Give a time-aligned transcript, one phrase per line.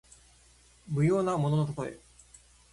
[0.87, 1.99] 無用なもののたとえ。